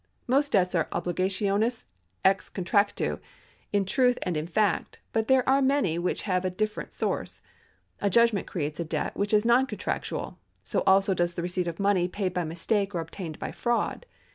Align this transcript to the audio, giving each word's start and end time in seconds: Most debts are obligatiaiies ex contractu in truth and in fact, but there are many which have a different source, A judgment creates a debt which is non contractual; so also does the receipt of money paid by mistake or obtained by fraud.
Most 0.25 0.53
debts 0.53 0.73
are 0.73 0.87
obligatiaiies 0.91 1.85
ex 2.25 2.49
contractu 2.49 3.19
in 3.71 3.85
truth 3.85 4.17
and 4.23 4.35
in 4.35 4.47
fact, 4.47 4.97
but 5.13 5.27
there 5.27 5.47
are 5.47 5.61
many 5.61 5.99
which 5.99 6.23
have 6.23 6.43
a 6.43 6.49
different 6.49 6.91
source, 6.91 7.43
A 7.99 8.09
judgment 8.09 8.47
creates 8.47 8.79
a 8.79 8.83
debt 8.83 9.15
which 9.15 9.31
is 9.31 9.45
non 9.45 9.67
contractual; 9.67 10.39
so 10.63 10.81
also 10.87 11.13
does 11.13 11.35
the 11.35 11.43
receipt 11.43 11.67
of 11.67 11.79
money 11.79 12.07
paid 12.07 12.33
by 12.33 12.43
mistake 12.43 12.95
or 12.95 12.99
obtained 12.99 13.37
by 13.37 13.51
fraud. 13.51 14.07